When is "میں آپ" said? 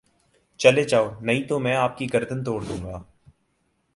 1.59-1.97